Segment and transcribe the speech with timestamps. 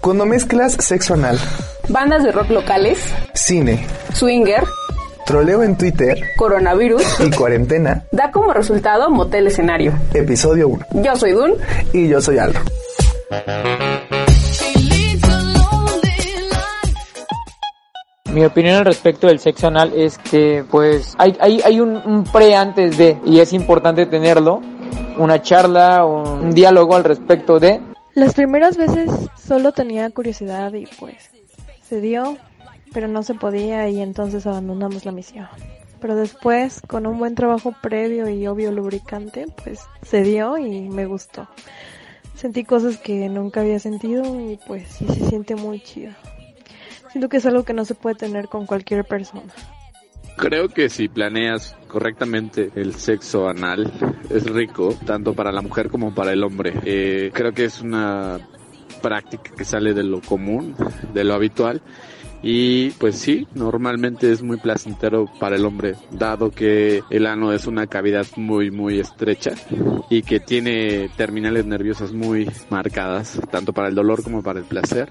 [0.00, 1.38] Cuando mezclas sexo anal,
[1.88, 2.98] bandas de rock locales,
[3.34, 4.62] cine, swinger,
[5.26, 9.92] troleo en Twitter, coronavirus y cuarentena, da como resultado Motel Escenario.
[10.14, 10.86] Episodio 1.
[11.02, 11.54] Yo soy Dun.
[11.92, 12.60] Y yo soy Aldo.
[18.32, 22.24] Mi opinión al respecto del sexo anal es que pues hay, hay, hay un, un,
[22.24, 24.60] pre antes de y es importante tenerlo,
[25.18, 27.80] una charla, un diálogo al respecto de
[28.18, 31.30] las primeras veces solo tenía curiosidad y pues
[31.88, 32.36] se dio,
[32.92, 35.46] pero no se podía y entonces abandonamos la misión.
[36.00, 41.06] Pero después, con un buen trabajo previo y obvio lubricante, pues se dio y me
[41.06, 41.48] gustó.
[42.34, 46.12] Sentí cosas que nunca había sentido y pues sí se siente muy chido.
[47.12, 49.52] Siento que es algo que no se puede tener con cualquier persona.
[50.38, 53.92] Creo que si planeas correctamente el sexo anal
[54.30, 56.74] es rico tanto para la mujer como para el hombre.
[56.84, 58.38] Eh, creo que es una
[59.02, 60.76] práctica que sale de lo común,
[61.12, 61.82] de lo habitual.
[62.40, 67.66] Y pues sí, normalmente es muy placentero para el hombre, dado que el ano es
[67.66, 69.54] una cavidad muy muy estrecha
[70.08, 75.08] y que tiene terminales nerviosas muy marcadas, tanto para el dolor como para el placer.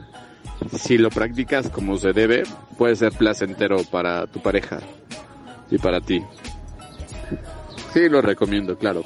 [0.81, 2.43] Si lo practicas como se debe,
[2.77, 4.79] puede ser placentero para tu pareja
[5.69, 6.21] y para ti.
[7.93, 9.03] Sí, lo recomiendo, claro.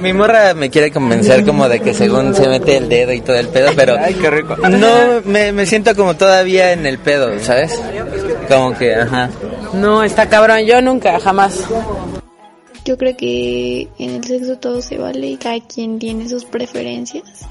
[0.00, 3.36] Mi morra me quiere convencer como de que según se mete el dedo y todo
[3.36, 4.56] el pedo, pero Ay, qué rico.
[4.56, 7.80] no me, me siento como todavía en el pedo, ¿sabes?
[8.48, 9.30] Como que, ajá.
[9.72, 11.64] No, está cabrón, yo nunca, jamás.
[12.84, 17.47] Yo creo que en el sexo todo se vale y cada quien tiene sus preferencias.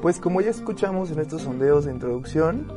[0.00, 2.72] Pues como ya escuchamos en estos sondeos de introducción,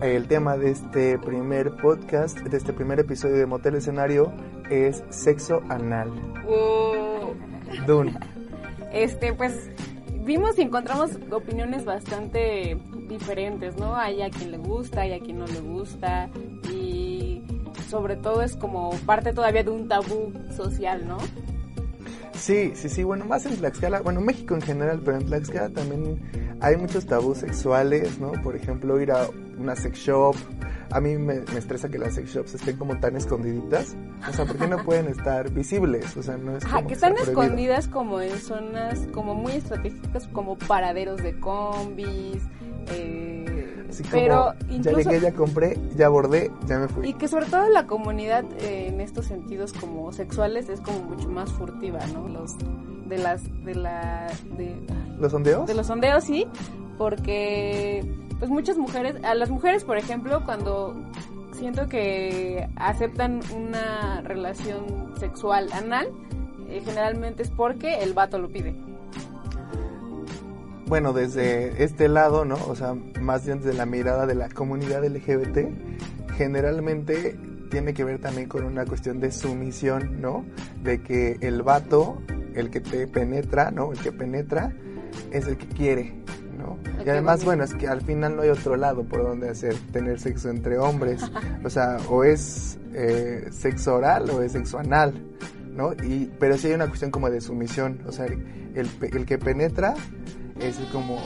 [0.00, 4.32] el tema de este primer podcast, de este primer episodio de Motel Escenario
[4.70, 6.10] es sexo anal.
[6.44, 7.34] Wow.
[7.86, 8.16] Dun.
[8.92, 9.70] Este, pues
[10.24, 12.78] vimos y encontramos opiniones bastante
[13.08, 13.96] diferentes, ¿no?
[13.96, 16.30] Hay a quien le gusta, hay a quien no le gusta
[17.88, 21.18] sobre todo es como parte todavía de un tabú social, ¿no?
[22.34, 26.20] Sí, sí, sí, bueno, más en Tlaxcala, bueno, México en general, pero en Tlaxcala también
[26.60, 28.32] hay muchos tabús sexuales, ¿no?
[28.42, 29.28] Por ejemplo, ir a
[29.58, 30.34] una sex shop.
[30.90, 33.96] A mí me, me, estresa que las sex shops estén como tan escondiditas.
[34.28, 36.16] O sea, ¿por qué no pueden estar visibles?
[36.16, 40.28] O sea, no es Ajá, como que están escondidas como en zonas como muy estratégicas,
[40.28, 42.42] como paraderos de combis,
[42.88, 43.33] eh,
[43.94, 45.10] Así como, pero ya incluso...
[45.10, 47.10] llegué, ya compré, ya abordé, ya me fui.
[47.10, 51.28] Y que sobre todo la comunidad eh, en estos sentidos como sexuales es como mucho
[51.28, 52.26] más furtiva, ¿no?
[52.26, 52.56] Los
[53.06, 54.74] de las de la de
[55.20, 55.66] ¿Los sondeos?
[55.66, 56.46] de los sondeos sí,
[56.98, 58.04] porque
[58.40, 60.96] pues muchas mujeres, a las mujeres por ejemplo, cuando
[61.52, 66.08] siento que aceptan una relación sexual anal,
[66.68, 68.74] eh, generalmente es porque el vato lo pide.
[70.86, 72.56] Bueno, desde este lado, ¿no?
[72.68, 75.70] O sea, más bien desde la mirada de la comunidad LGBT,
[76.36, 77.38] generalmente
[77.70, 80.44] tiene que ver también con una cuestión de sumisión, ¿no?
[80.82, 82.20] De que el vato,
[82.54, 83.92] el que te penetra, ¿no?
[83.92, 84.74] El que penetra
[85.32, 86.22] es el que quiere,
[86.58, 86.78] ¿no?
[87.02, 90.20] Y además, bueno, es que al final no hay otro lado por donde hacer tener
[90.20, 91.22] sexo entre hombres.
[91.64, 95.14] O sea, o es eh, sexo oral o es sexo anal,
[95.74, 95.94] ¿no?
[95.94, 98.02] Y, pero sí hay una cuestión como de sumisión.
[98.06, 99.94] O sea, el que penetra
[100.60, 101.20] es como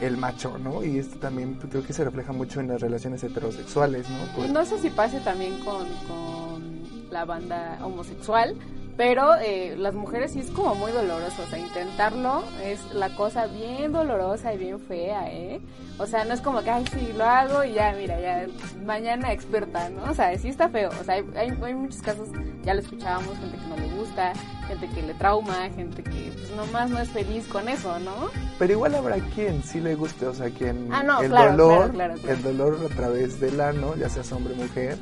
[0.00, 0.82] el macho, ¿no?
[0.82, 4.18] Y esto también pues, creo que se refleja mucho en las relaciones heterosexuales, ¿no?
[4.36, 8.56] Pues no sé si pase también con, con la banda homosexual,
[8.96, 13.46] pero eh, las mujeres sí es como muy doloroso, o sea, intentarlo es la cosa
[13.46, 15.60] bien dolorosa y bien fea, ¿eh?
[15.98, 18.46] O sea, no es como que, ay, sí, lo hago y ya, mira, ya
[18.84, 20.10] mañana experta, ¿no?
[20.10, 22.28] O sea, sí está feo, o sea, hay, hay, hay muchos casos,
[22.62, 24.32] ya lo escuchábamos, gente que no le gusta,
[24.68, 28.30] gente que le trauma, gente que pues nomás no es feliz con eso, ¿no?
[28.58, 31.92] Pero igual habrá quien sí le guste, o sea, quien Ah, no, el claro, dolor,
[31.92, 32.36] claro, claro, claro.
[32.36, 34.98] el dolor a través del ano, ya seas hombre o mujer,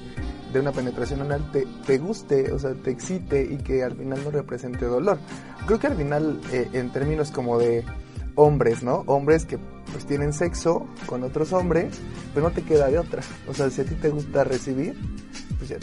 [0.53, 4.23] de una penetración anal te, te guste, o sea, te excite y que al final
[4.25, 5.19] no represente dolor.
[5.67, 7.85] Creo que al final, eh, en términos como de
[8.35, 9.05] hombres, ¿no?
[9.07, 9.59] Hombres que
[9.91, 11.99] pues tienen sexo con otros hombres,
[12.33, 13.23] pues no te queda de otra.
[13.49, 14.97] O sea, si a ti te gusta recibir,
[15.59, 15.77] pues ya,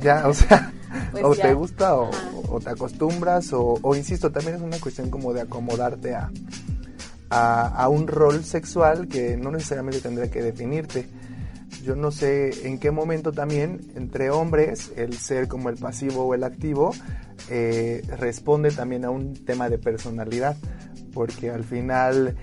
[0.00, 0.72] ya o sea,
[1.12, 1.42] pues o ya.
[1.42, 2.10] te gusta o,
[2.48, 6.30] o te acostumbras o, o insisto, también es una cuestión como de acomodarte a,
[7.30, 11.08] a, a un rol sexual que no necesariamente tendría que definirte.
[11.84, 16.34] Yo no sé en qué momento también entre hombres el ser como el pasivo o
[16.34, 16.92] el activo
[17.48, 20.56] eh, responde también a un tema de personalidad,
[21.14, 22.36] porque al final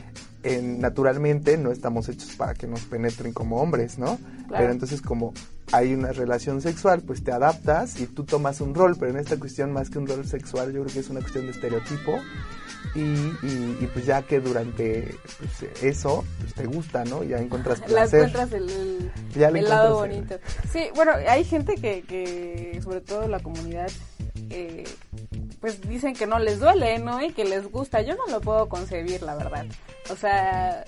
[0.44, 4.18] en- naturalmente no estamos hechos para que nos penetren como hombres, ¿no?
[4.50, 5.34] Pero entonces como
[5.74, 9.38] hay una relación sexual, pues te adaptas y tú tomas un rol, pero en esta
[9.38, 12.18] cuestión más que un rol sexual yo creo que es una cuestión de estereotipo
[12.96, 17.24] y, y- y pues ya que durante pues, eso pues, te gusta, ¿no?
[17.24, 18.20] Ya encuentras placer.
[18.30, 20.36] encuentras el, el- Ya el lado bonito.
[20.72, 23.90] Sí, bueno, hay gente que, que sobre todo la comunidad,
[24.50, 24.86] eh,
[25.60, 27.22] pues dicen que no les duele, ¿no?
[27.22, 28.02] Y que les gusta.
[28.02, 29.66] Yo no lo puedo concebir, la verdad.
[30.10, 30.86] O sea,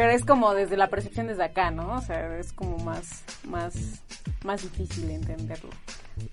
[0.00, 1.96] pero es como desde la percepción desde acá, ¿no?
[1.96, 4.00] O sea, es como más, más,
[4.46, 5.68] más difícil entenderlo.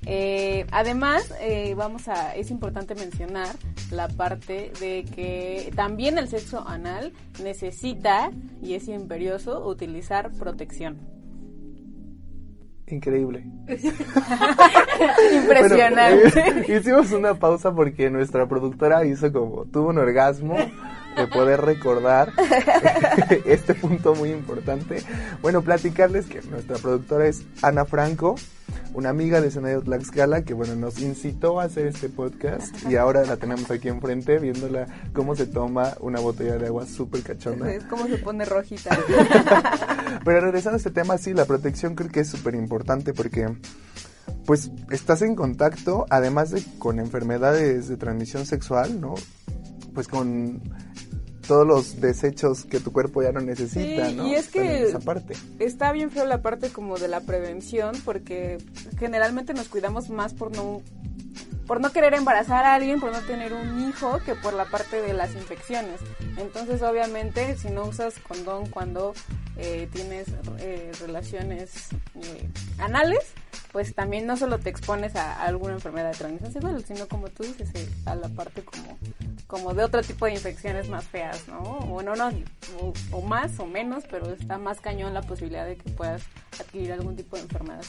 [0.06, 3.54] Eh, además, eh, vamos a, es importante mencionar
[3.92, 7.12] la parte de que también el sexo anal
[7.44, 8.32] necesita
[8.62, 11.00] y es imperioso utilizar protección.
[12.88, 13.44] Increíble.
[15.34, 16.32] Impresionante.
[16.32, 20.56] Bueno, eh, hicimos una pausa porque nuestra productora hizo como, tuvo un orgasmo
[21.18, 22.32] de poder recordar
[23.46, 25.04] este punto muy importante.
[25.42, 28.36] Bueno, platicarles que nuestra productora es Ana Franco,
[28.94, 33.26] una amiga de escenario Tlaxcala que bueno nos incitó a hacer este podcast y ahora
[33.26, 37.72] la tenemos aquí enfrente viéndola cómo se toma una botella de agua súper cachonda.
[37.72, 38.98] Es como se pone rojita.
[40.26, 43.50] Pero regresando a este tema, sí, la protección creo que es súper importante porque
[44.46, 49.16] pues estás en contacto, además de con enfermedades de transmisión sexual, ¿no?
[49.94, 50.62] Pues con
[51.48, 54.28] todos los desechos que tu cuerpo ya no necesita, Sí, ¿no?
[54.28, 55.34] y es que esa parte.
[55.60, 58.58] está bien feo la parte como de la prevención porque
[59.00, 60.82] generalmente nos cuidamos más por no
[61.66, 65.02] por no querer embarazar a alguien, por no tener un hijo, que por la parte
[65.02, 66.00] de las infecciones.
[66.38, 69.14] Entonces, obviamente, si no usas condón cuando
[69.58, 70.28] eh, tienes
[70.60, 73.20] eh, relaciones eh, anales,
[73.78, 77.70] pues también no solo te expones a, alguna enfermedad de transmisión sino como tú dices,
[77.76, 78.98] eh, a la parte como,
[79.46, 81.62] como de otro tipo de infecciones más feas, ¿no?
[81.82, 82.30] Bueno, no,
[82.82, 86.24] o, o más o menos, pero está más cañón la posibilidad de que puedas
[86.60, 87.84] adquirir algún tipo de enfermedad.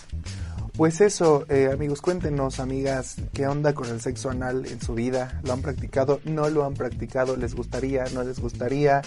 [0.79, 5.41] Pues eso, eh, amigos, cuéntenos, amigas, qué onda con el sexo anal en su vida.
[5.43, 6.21] ¿Lo han practicado?
[6.25, 7.37] ¿No lo han practicado?
[7.37, 8.05] ¿Les gustaría?
[8.15, 9.03] ¿No les gustaría?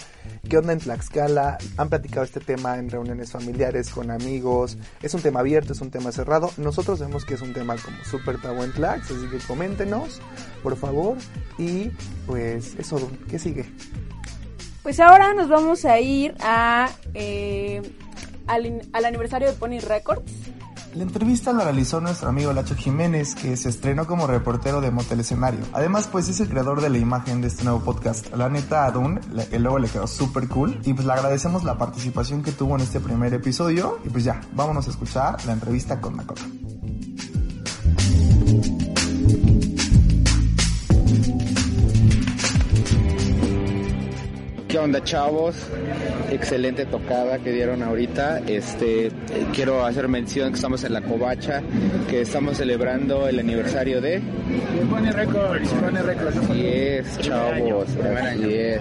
[0.46, 1.56] ¿Qué onda en Tlaxcala?
[1.78, 4.76] ¿Han platicado este tema en reuniones familiares con amigos?
[5.00, 5.72] ¿Es un tema abierto?
[5.72, 6.50] ¿Es un tema cerrado?
[6.72, 10.22] Nosotros vemos que es un tema como súper tabú en Tlax, así que coméntenos,
[10.62, 11.18] por favor.
[11.58, 11.90] Y
[12.26, 13.70] pues eso, ¿qué sigue?
[14.82, 17.82] Pues ahora nos vamos a ir a, eh,
[18.46, 20.32] al, al aniversario de Pony Records.
[20.94, 25.20] La entrevista la realizó nuestro amigo Lacho Jiménez, que se estrenó como reportero de Motel
[25.20, 25.60] Escenario.
[25.72, 28.30] Además, pues es el creador de la imagen de este nuevo podcast.
[28.34, 29.18] La neta, a Dun,
[29.50, 30.78] el logo le quedó súper cool.
[30.84, 34.00] Y pues le agradecemos la participación que tuvo en este primer episodio.
[34.04, 36.42] Y pues ya, vámonos a escuchar la entrevista con Dakota.
[44.82, 45.54] Onda, chavos?
[46.30, 48.40] Excelente tocada que dieron ahorita.
[48.46, 49.12] Este, eh,
[49.54, 51.62] quiero hacer mención que estamos en la Covacha,
[52.08, 54.20] que estamos celebrando el aniversario de
[54.90, 56.36] Pony Records, Pony Records.
[56.36, 58.80] Así es, chavos, así es.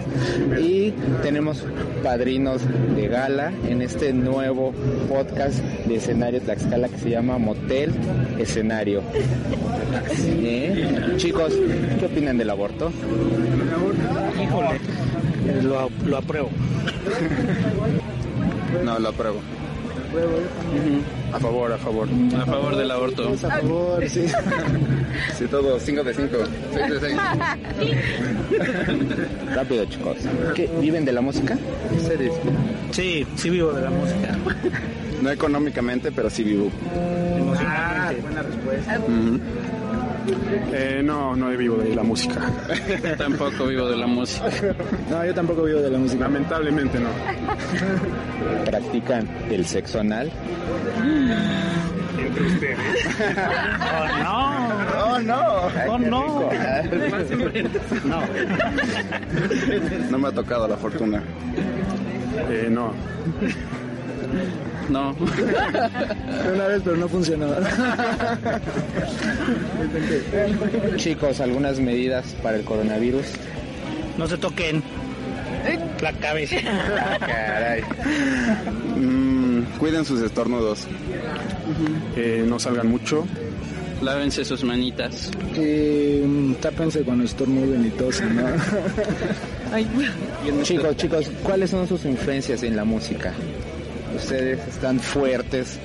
[0.60, 0.92] Y
[1.22, 1.64] tenemos
[2.04, 2.62] padrinos
[2.96, 4.74] de gala en este nuevo
[5.08, 7.94] podcast de escenario Tlaxcala que se llama Motel
[8.40, 9.04] Escenario.
[10.28, 11.14] ¿Eh?
[11.18, 11.54] Chicos,
[12.00, 12.92] ¿qué opinan del aborto?
[14.42, 14.80] Híjole,
[15.48, 16.50] eh, lo, lo apruebo.
[18.86, 19.40] No, lo apruebo.
[21.34, 22.08] A favor, a favor.
[22.38, 23.30] A favor del aborto.
[23.30, 24.26] A favor, sí.
[25.38, 26.38] Sí, todo, 5 de 5.
[26.74, 27.18] 6 de 6.
[29.56, 30.18] Rápido, chicos.
[30.56, 30.70] ¿Qué?
[30.80, 31.58] ¿Viven de la música?
[32.92, 34.38] Sí, sí vivo de la música.
[35.22, 36.70] No económicamente, pero sí vivo.
[37.38, 38.22] Emocionalmente.
[38.22, 39.00] buena respuesta.
[40.74, 42.40] Eh, no, no vivo de la música.
[43.18, 44.50] Tampoco vivo de la música.
[45.10, 46.24] No, yo tampoco vivo de la música.
[46.26, 47.10] Lamentablemente no.
[48.66, 50.32] ¿Practican el sexo anal?
[52.18, 52.78] Entre ustedes.
[53.82, 54.72] Oh, no.
[55.14, 55.42] Oh, no.
[55.88, 56.50] Oh, no.
[58.06, 58.22] No.
[60.10, 61.24] No me ha tocado la fortuna.
[62.50, 62.94] Eh, no.
[64.90, 65.12] No.
[66.54, 67.48] Una vez, pero no funcionó.
[70.98, 73.26] Chicos, algunas medidas para el coronavirus.
[74.18, 74.84] No se toquen
[76.02, 76.58] la cabeza.
[76.64, 77.84] Ah, caray.
[78.96, 80.88] Mm, cuiden sus estornudos.
[82.16, 83.26] Eh, no salgan mucho.
[84.02, 85.32] Lávense sus manitas.
[85.56, 88.44] Eh, tápense cuando estornuden y tosen, ¿no?
[90.64, 93.34] Chicos, chicos, ¿cuáles son sus influencias en la música?
[94.16, 95.80] Ustedes están fuertes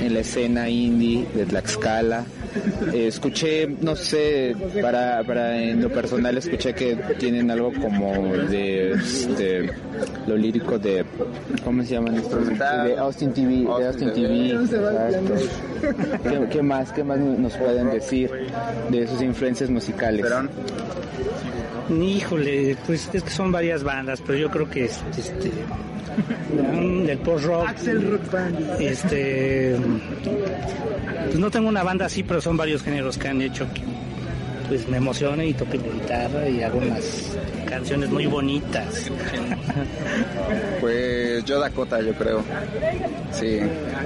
[0.00, 2.24] en la escena indie de Tlaxcala.
[2.92, 8.92] Eh, escuché, no sé, para, para en lo personal escuché que tienen algo como de
[8.92, 9.70] este,
[10.26, 11.04] lo lírico de,
[11.62, 12.48] ¿cómo se llaman estos?
[12.48, 14.50] De Austin TV, de Austin TV.
[14.50, 15.34] exacto.
[16.24, 18.30] ¿Qué, qué más, qué más nos pueden decir
[18.90, 20.24] de sus influencias musicales?
[21.90, 25.87] Híjole, pues es que son varias bandas, pero yo creo que es este un-
[27.06, 27.68] del post rock.
[28.78, 29.76] Este
[31.26, 33.82] pues no tengo una banda así, pero son varios géneros que han hecho que
[34.68, 37.36] pues me emocione y toque la guitarra y hago unas
[37.68, 39.10] canciones muy bonitas.
[40.80, 42.42] Pues yo Dakota, yo creo.
[43.32, 43.58] Sí.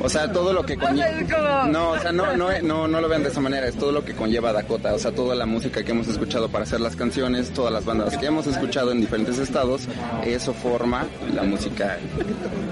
[0.02, 1.66] O sea, todo lo que conlleva...
[1.66, 3.68] No, o sea, no, no, no, no lo vean de esa manera.
[3.68, 4.94] Es todo lo que conlleva Dakota.
[4.94, 8.16] O sea, toda la música que hemos escuchado para hacer las canciones, todas las bandas
[8.16, 9.82] que hemos escuchado en diferentes estados,
[10.24, 11.98] eso forma la música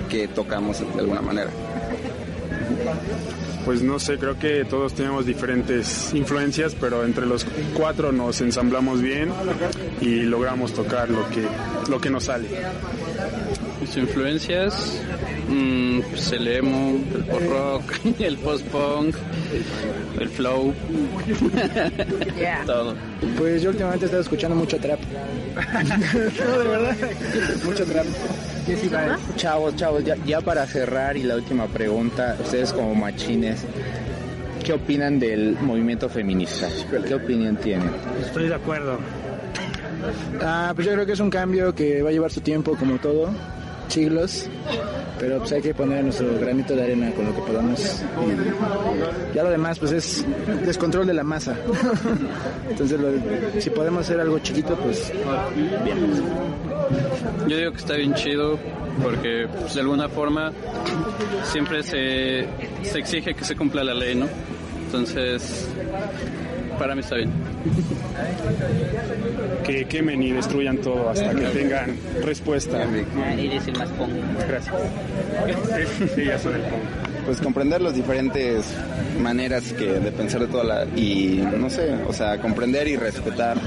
[0.08, 1.50] que tocamos de alguna manera.
[3.64, 9.02] Pues no sé, creo que todos tenemos diferentes influencias, pero entre los cuatro nos ensamblamos
[9.02, 9.30] bien
[10.00, 11.46] y logramos tocar lo que,
[11.88, 12.48] lo que nos sale.
[13.80, 15.00] Mis influencias,
[15.48, 19.16] mm, pues el emo, el post rock, el post punk,
[20.18, 20.74] el flow,
[22.66, 22.94] todo.
[23.36, 25.00] Pues yo últimamente he estado escuchando mucho trap.
[25.84, 26.96] no, de verdad.
[27.64, 28.06] Mucho trap.
[29.36, 33.64] Chavos, chavos, ya, ya para cerrar y la última pregunta, ustedes como machines,
[34.64, 36.68] ¿qué opinan del movimiento feminista?
[37.06, 37.90] ¿Qué opinión tienen?
[38.24, 38.98] Estoy de acuerdo.
[40.42, 42.96] Ah, pues yo creo que es un cambio que va a llevar su tiempo, como
[42.98, 43.28] todo,
[43.88, 44.48] siglos,
[45.18, 48.02] pero pues hay que poner nuestro granito de arena con lo que podamos.
[49.32, 50.24] Y ya lo demás, pues es
[50.64, 51.54] descontrol de la masa.
[52.70, 55.12] Entonces, lo- si podemos hacer algo chiquito, pues
[55.84, 55.98] bien.
[57.46, 58.58] Yo digo que está bien chido
[59.02, 60.52] porque pues, de alguna forma
[61.44, 62.46] siempre se,
[62.82, 64.26] se exige que se cumpla la ley, ¿no?
[64.86, 65.68] Entonces,
[66.78, 67.30] para mí está bien.
[69.64, 72.82] Que quemen y destruyan todo hasta que tengan respuesta.
[73.38, 74.20] Eres el más pongo.
[74.48, 74.74] Gracias.
[76.14, 76.82] Sí, ya soy el pongo.
[77.26, 78.74] Pues comprender las diferentes
[79.20, 80.84] maneras que de pensar de toda la...
[80.98, 83.58] Y no sé, o sea, comprender y respetar.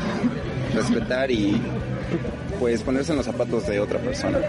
[0.74, 1.62] Respetar y
[2.64, 4.40] pues ponerse en los zapatos de otra persona.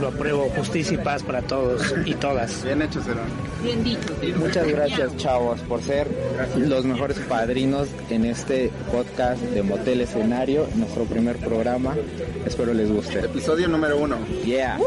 [0.00, 2.64] Lo apruebo, justicia y paz para todos y todas.
[2.64, 3.26] Bien hecho, Cerón.
[3.62, 4.12] Bien dicho.
[4.36, 6.08] Muchas gracias, chavos, por ser
[6.56, 11.94] los mejores padrinos en este podcast de Motel Escenario, nuestro primer programa.
[12.44, 13.20] Espero les guste.
[13.20, 14.16] Episodio número uno.
[14.44, 14.78] Yeah.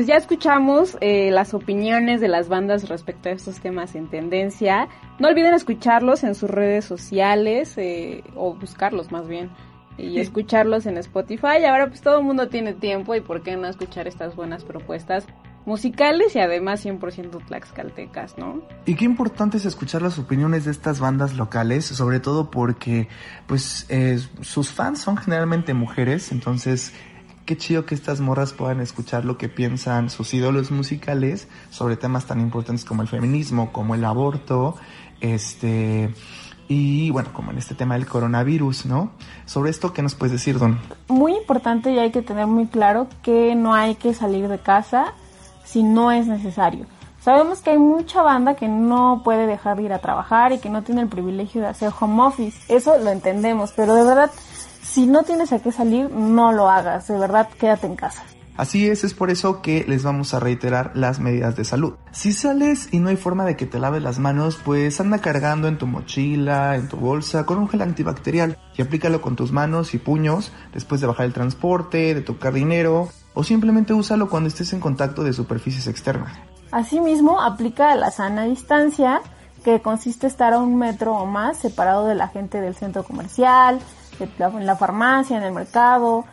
[0.00, 4.88] Pues ya escuchamos eh, las opiniones de las bandas respecto a estos temas en tendencia.
[5.18, 9.50] No olviden escucharlos en sus redes sociales eh, o buscarlos más bien
[9.98, 11.66] y escucharlos en Spotify.
[11.68, 15.26] Ahora pues todo el mundo tiene tiempo y por qué no escuchar estas buenas propuestas
[15.66, 18.62] musicales y además 100% tlaxcaltecas, ¿no?
[18.86, 23.08] Y qué importante es escuchar las opiniones de estas bandas locales, sobre todo porque
[23.46, 26.94] pues eh, sus fans son generalmente mujeres, entonces
[27.46, 32.26] qué chido que estas morras puedan escuchar lo que piensan sus ídolos musicales sobre temas
[32.26, 34.76] tan importantes como el feminismo, como el aborto,
[35.20, 36.14] este
[36.68, 39.10] y bueno, como en este tema del coronavirus, ¿no?
[39.44, 40.78] Sobre esto, ¿qué nos puedes decir, Don?
[41.08, 45.14] Muy importante y hay que tener muy claro que no hay que salir de casa
[45.64, 46.86] si no es necesario.
[47.20, 50.70] Sabemos que hay mucha banda que no puede dejar de ir a trabajar y que
[50.70, 52.58] no tiene el privilegio de hacer home office.
[52.74, 54.30] Eso lo entendemos, pero de verdad,
[54.90, 57.06] si no tienes a qué salir, no lo hagas.
[57.06, 58.24] De verdad, quédate en casa.
[58.56, 61.94] Así es, es por eso que les vamos a reiterar las medidas de salud.
[62.10, 65.68] Si sales y no hay forma de que te laves las manos, pues anda cargando
[65.68, 69.94] en tu mochila, en tu bolsa, con un gel antibacterial y aplícalo con tus manos
[69.94, 74.72] y puños después de bajar el transporte, de tocar dinero o simplemente úsalo cuando estés
[74.72, 76.36] en contacto de superficies externas.
[76.72, 79.22] Asimismo, aplica la sana distancia,
[79.64, 83.04] que consiste en estar a un metro o más separado de la gente del centro
[83.04, 83.80] comercial,
[84.24, 86.24] en la farmacia, en el mercado,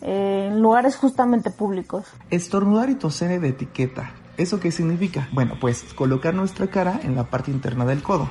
[0.00, 2.06] eh, en lugares justamente públicos.
[2.30, 4.10] Estornudar y toser de etiqueta.
[4.36, 5.28] ¿Eso qué significa?
[5.32, 8.30] Bueno, pues colocar nuestra cara en la parte interna del codo.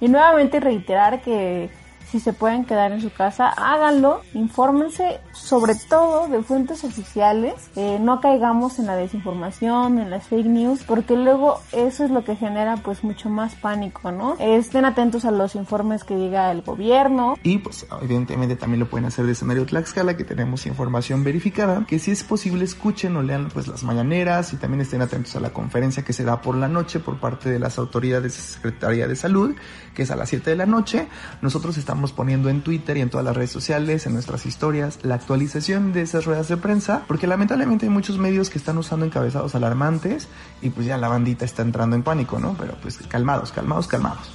[0.00, 1.70] Y nuevamente reiterar que
[2.08, 7.98] si se pueden quedar en su casa, háganlo, infórmense sobre todo de fuentes oficiales, eh,
[8.00, 12.36] no caigamos en la desinformación, en las fake news, porque luego eso es lo que
[12.36, 14.36] genera pues mucho más pánico, ¿no?
[14.38, 17.36] Estén atentos a los informes que diga el gobierno.
[17.42, 21.98] Y pues evidentemente también lo pueden hacer de escenario Tlaxcala, que tenemos información verificada, que
[21.98, 25.50] si es posible escuchen o lean pues las mañaneras y también estén atentos a la
[25.50, 29.16] conferencia que se da por la noche por parte de las autoridades de Secretaría de
[29.16, 29.54] Salud,
[29.94, 31.08] que es a las 7 de la noche.
[31.40, 35.21] Nosotros estamos poniendo en Twitter y en todas las redes sociales, en nuestras historias, la
[35.22, 39.54] actualización de esas ruedas de prensa, porque lamentablemente hay muchos medios que están usando encabezados
[39.54, 40.28] alarmantes
[40.60, 42.56] y pues ya la bandita está entrando en pánico, ¿no?
[42.58, 44.30] Pero pues calmados, calmados, calmados.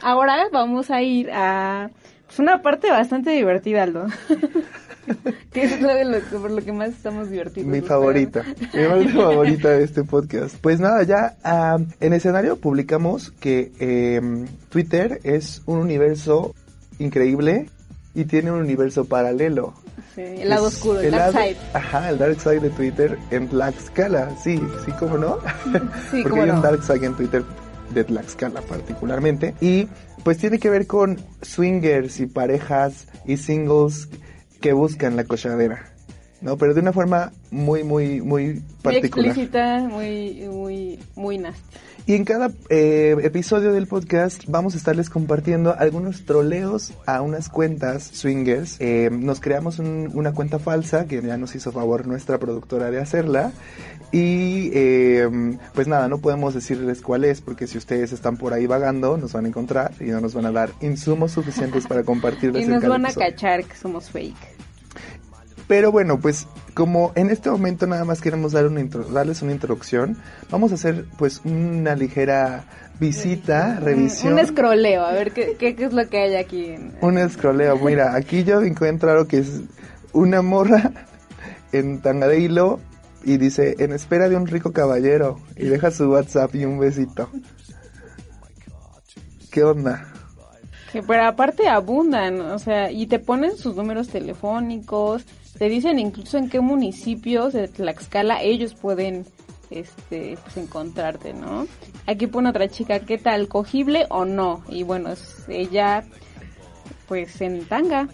[0.00, 1.90] Ahora vamos a ir a
[2.26, 4.06] pues, una parte bastante divertida, Aldo.
[5.52, 7.68] que es lo, de lo, por lo que más estamos divertidos.
[7.68, 10.56] Mi favorita, mi parte favorita de este podcast.
[10.56, 16.54] Pues nada, ya ah, en escenario publicamos que eh, Twitter es un universo
[16.98, 17.68] increíble
[18.14, 19.74] y tiene un universo paralelo.
[20.14, 21.56] Sí, el lado Es oscuro, el, dark lado- side.
[21.74, 25.38] Ajá, el dark side de Twitter en Tlaxcala, sí, sí, ¿cómo no?
[26.10, 27.42] Sí, Porque cómo hay un dark side en Twitter
[27.94, 29.54] de Tlaxcala particularmente.
[29.60, 29.88] Y
[30.24, 34.08] pues tiene que ver con swingers y parejas y singles
[34.60, 35.91] que buscan la cochadera.
[36.42, 36.56] ¿No?
[36.58, 39.26] Pero de una forma muy, muy, muy Muy particular.
[39.26, 41.62] explícita, muy, muy, muy nasty.
[42.04, 47.48] Y en cada eh, episodio del podcast vamos a estarles compartiendo algunos troleos a unas
[47.48, 48.76] cuentas swingers.
[48.80, 53.00] Eh, nos creamos un- una cuenta falsa que ya nos hizo favor nuestra productora de
[53.00, 53.52] hacerla.
[54.10, 58.66] Y eh, pues nada, no podemos decirles cuál es porque si ustedes están por ahí
[58.66, 62.62] vagando nos van a encontrar y no nos van a dar insumos suficientes para compartirles
[62.62, 64.34] Y en nos cada van a cachar que somos fake.
[65.72, 69.52] Pero bueno, pues como en este momento nada más queremos dar una intro- darles una
[69.52, 70.18] introducción,
[70.50, 72.66] vamos a hacer pues una ligera
[73.00, 74.34] visita, revisión.
[74.34, 76.74] Un escroleo, a ver qué, qué, qué es lo que hay aquí.
[77.00, 77.78] Un escroleo.
[77.78, 79.62] Mira, aquí yo encuentro algo que es
[80.12, 80.92] una morra
[81.72, 82.78] en tanga de hilo
[83.24, 85.40] y dice, en espera de un rico caballero.
[85.56, 87.30] Y deja su WhatsApp y un besito.
[89.50, 90.06] ¿Qué onda?
[90.92, 95.24] Que, pero aparte abundan, o sea, y te ponen sus números telefónicos,
[95.58, 99.26] te dicen incluso en qué municipios de Tlaxcala ellos pueden
[99.70, 101.66] este pues encontrarte, ¿no?
[102.06, 103.48] Aquí pone otra chica, ¿qué tal?
[103.48, 104.62] ¿Cogible o no?
[104.68, 106.04] Y bueno, es ella
[107.08, 108.08] pues en tanga.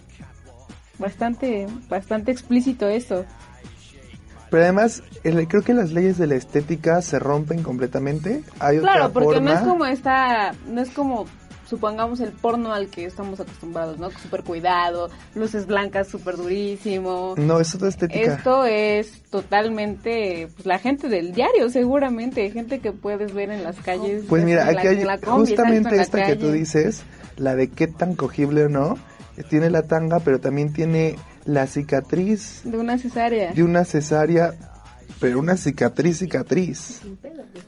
[0.97, 3.25] Bastante bastante explícito eso.
[4.49, 8.43] Pero además, el- creo que las leyes de la estética se rompen completamente.
[8.59, 9.51] Hay Claro, otra porque forma.
[9.53, 11.25] no es como esta, no es como
[11.69, 14.09] supongamos el porno al que estamos acostumbrados, ¿no?
[14.11, 17.35] Súper cuidado, luces blancas súper durísimo.
[17.37, 18.19] No, es otra estética.
[18.35, 23.77] Esto es totalmente, pues la gente del diario seguramente, gente que puedes ver en las
[23.77, 24.23] calles.
[24.27, 27.03] Pues mira, la- aquí hay la combi, justamente esta que tú dices,
[27.37, 28.97] la de qué tan cogible o no,
[29.37, 33.53] eh, tiene la tanga, pero también tiene la cicatriz De una cesárea.
[33.53, 34.53] de una cesárea,
[35.19, 37.01] pero una cicatriz, cicatriz.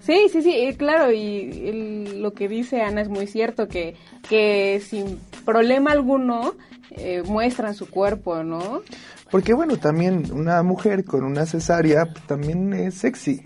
[0.02, 3.96] Sí, sí, sí, eh, claro, y el- lo que dice Ana es muy cierto, que,
[4.30, 6.56] que sin problema alguno
[6.92, 8.82] eh, muestran su cuerpo, ¿no?
[9.30, 13.42] Porque bueno, también una mujer con una cesárea pues, también es sexy.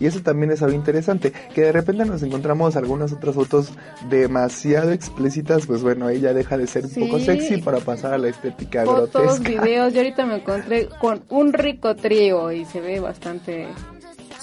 [0.00, 1.32] Y eso también es algo interesante.
[1.54, 3.72] Que de repente nos encontramos algunas otras fotos
[4.08, 8.18] demasiado explícitas, pues bueno, ahí ya deja de ser un poco sexy para pasar a
[8.18, 9.48] la estética Fotos, grotesca.
[9.62, 13.66] videos, yo ahorita me encontré con un rico trío y se ve bastante,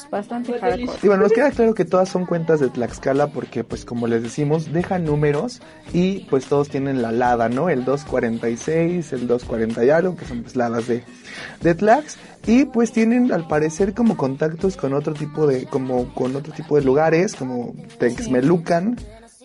[0.10, 1.00] bastante hardcore.
[1.04, 4.24] Y bueno, nos queda claro que todas son cuentas de Tlaxcala porque, pues como les
[4.24, 5.62] decimos, dejan números
[5.94, 7.70] y pues todos tienen la LADA, ¿no?
[7.70, 11.04] El 246, el 240 y algo, que son pues ladas de,
[11.62, 12.18] de Tlax.
[12.48, 16.76] Y pues tienen al parecer como contactos con otro tipo de, como con otro tipo
[16.76, 18.98] de lugares, como Texmelucan,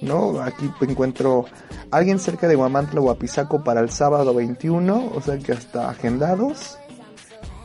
[0.02, 0.40] ¿no?
[0.40, 1.46] Aquí encuentro
[1.90, 6.78] alguien cerca de Guamantla o Apizaco para el sábado 21, o sea que hasta agendados.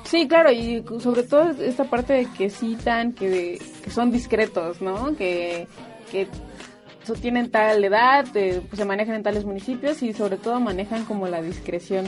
[0.06, 5.16] Sí, claro, y sobre todo esta parte de que citan, que, que son discretos, ¿no?
[5.16, 5.68] Que,
[6.12, 6.28] que
[7.14, 11.28] tienen tal edad, eh, pues se manejan en tales municipios y sobre todo manejan como
[11.28, 12.06] la discreción.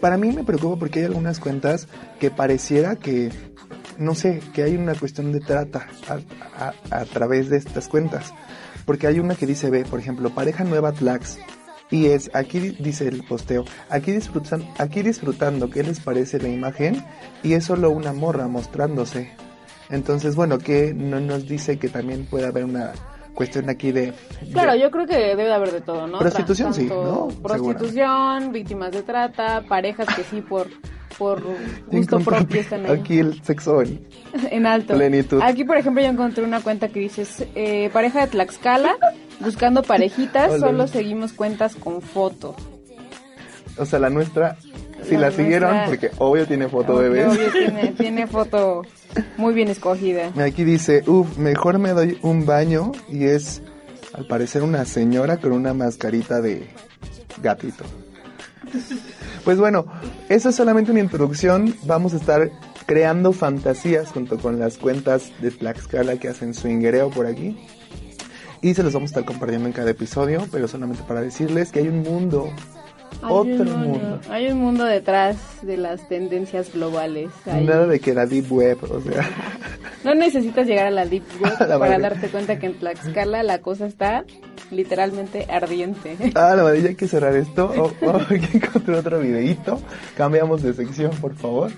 [0.00, 3.30] Para mí me preocupa porque hay algunas cuentas que pareciera que,
[3.98, 5.88] no sé, que hay una cuestión de trata
[6.90, 8.32] a través de estas cuentas.
[8.86, 11.38] Porque hay una que dice, ve, por ejemplo, pareja nueva Tlax.
[11.90, 17.02] Y es, aquí dice el posteo, aquí disfrutan, aquí disfrutando, ¿qué les parece la imagen?
[17.42, 19.30] Y es solo una morra mostrándose.
[19.88, 22.92] Entonces, bueno, que no nos dice que también puede haber una
[23.32, 24.12] cuestión aquí de...
[24.52, 26.18] Claro, de- yo creo que debe haber de todo, ¿no?
[26.18, 27.28] Prostitución, sí, ¿no?
[27.42, 30.66] Prostitución, víctimas de trata, parejas que sí por,
[31.16, 31.42] por
[31.86, 32.92] gusto propio están ahí.
[33.00, 34.06] Aquí el sexo en
[34.50, 34.94] en alto.
[34.94, 35.40] plenitud.
[35.42, 37.24] Aquí, por ejemplo, yo encontré una cuenta que dice,
[37.54, 38.96] eh, pareja de Tlaxcala,
[39.40, 40.58] buscando parejitas, Hola.
[40.60, 42.54] solo seguimos cuentas con foto.
[43.78, 44.56] o sea, la nuestra,
[45.04, 47.28] si la, La siguieron, porque obvio tiene foto bebés.
[47.28, 48.82] Obvio, tiene, tiene foto
[49.36, 50.32] muy bien escogida.
[50.44, 53.62] Aquí dice, uff, mejor me doy un baño y es
[54.12, 56.68] al parecer una señora con una mascarita de
[57.40, 57.84] gatito.
[59.44, 59.86] Pues bueno,
[60.28, 61.74] eso es solamente una introducción.
[61.84, 62.50] Vamos a estar
[62.86, 67.56] creando fantasías junto con las cuentas de Tlaxcala que hacen swingereo por aquí.
[68.62, 71.80] Y se los vamos a estar compartiendo en cada episodio, pero solamente para decirles que
[71.80, 72.50] hay un mundo,
[73.22, 74.20] Hay otro un mundo.
[74.30, 77.30] Hay un mundo detrás de las tendencias globales.
[77.46, 79.28] Nada de que la deep web, o sea,
[80.04, 81.98] No necesitas llegar a la Deep Web La para madre.
[82.00, 84.24] darte cuenta que en Tlaxcala la cosa está
[84.70, 86.16] literalmente ardiente.
[86.34, 87.72] Ah, la madre, ya hay que cerrar esto.
[87.78, 89.80] Oh, oh, hay que encontrar otro videito.
[90.16, 91.72] Cambiamos de sección, por favor.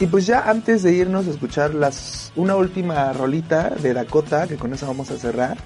[0.00, 4.56] Y pues ya antes de irnos a escuchar las, una última rolita de Dakota, que
[4.56, 5.56] con eso vamos a cerrar,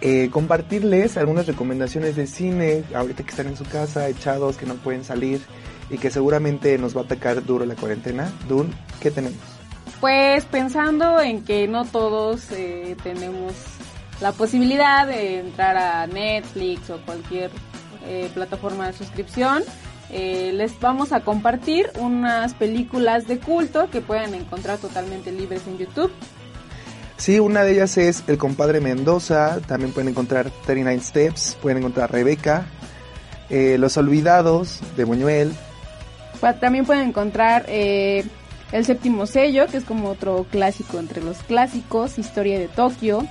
[0.00, 4.74] eh, compartirles algunas recomendaciones de cine, ahorita que están en su casa, echados, que no
[4.74, 5.40] pueden salir
[5.90, 8.30] y que seguramente nos va a atacar duro la cuarentena.
[8.48, 9.38] Dun, ¿qué tenemos?
[10.00, 13.54] Pues pensando en que no todos eh, tenemos
[14.20, 17.50] la posibilidad de entrar a Netflix o cualquier
[18.06, 19.64] eh, plataforma de suscripción,
[20.10, 25.78] eh, les vamos a compartir unas películas de culto que pueden encontrar totalmente libres en
[25.78, 26.10] YouTube.
[27.18, 32.12] Sí, una de ellas es El Compadre Mendoza, también pueden encontrar 39 Steps, pueden encontrar
[32.12, 32.66] Rebeca,
[33.50, 35.52] eh, Los Olvidados de Buñuel,
[36.60, 38.24] También pueden encontrar eh,
[38.70, 43.26] El Séptimo Sello, que es como otro clásico entre los clásicos, Historia de Tokio.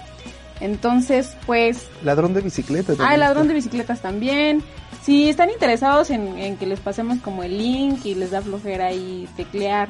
[0.60, 2.94] Entonces, pues Ladrón de Bicicleta.
[3.00, 4.64] Ah, ladrón de bicicletas también.
[5.04, 8.88] Si están interesados en, en que les pasemos como el link y les da flojera
[8.88, 9.88] ahí teclear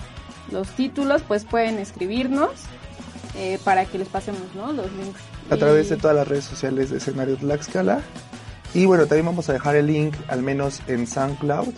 [0.51, 2.51] los títulos, pues pueden escribirnos
[3.35, 4.71] eh, para que les pasemos ¿no?
[4.73, 5.19] los links.
[5.49, 8.01] a Y- través de todas las redes sociales de Escenario Tlaxcala.
[8.73, 11.69] Y bueno, también vamos a dejar el link al menos en SoundCloud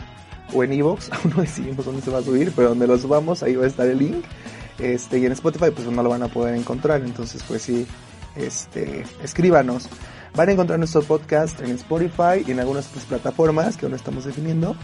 [0.53, 3.43] o en Evox, aún no decidimos dónde se va a subir, pero donde lo subamos
[3.43, 4.25] ahí va a estar el link.
[4.79, 7.85] Este, y en Spotify pues no lo van a poder encontrar, entonces pues sí,
[8.35, 9.87] este, escríbanos.
[10.35, 13.97] Van a encontrar nuestro podcast en Spotify y en algunas otras plataformas que aún no
[13.97, 14.75] estamos definiendo.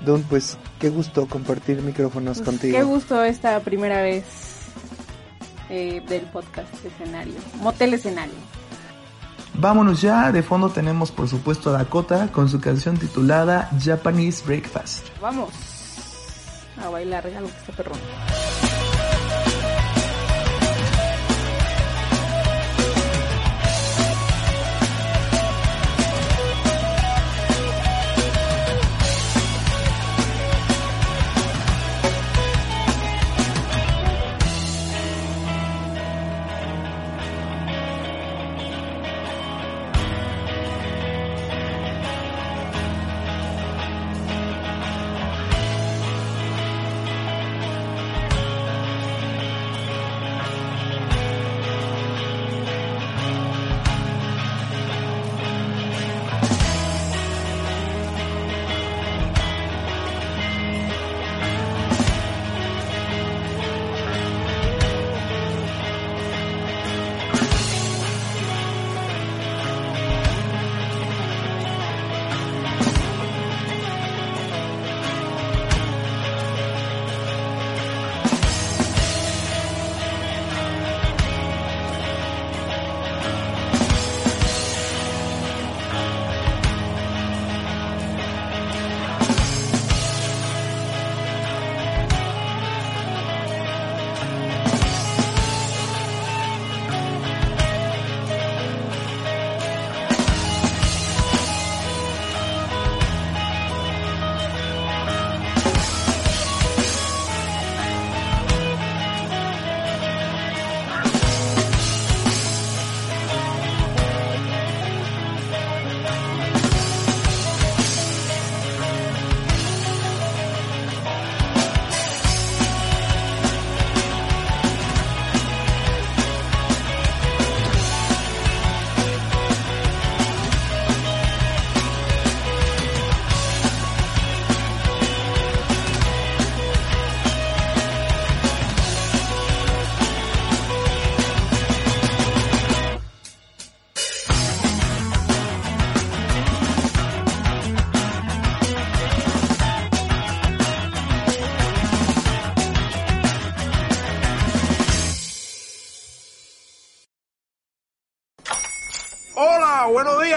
[0.00, 2.76] Don, pues qué gusto compartir micrófonos Pues, contigo.
[2.76, 4.24] Qué gusto esta primera vez
[5.70, 8.34] eh, del podcast escenario, Motel Escenario.
[9.54, 15.06] Vámonos ya, de fondo tenemos por supuesto a Dakota con su canción titulada Japanese Breakfast.
[15.20, 15.50] Vamos
[16.82, 17.98] a bailar algo que está perrón.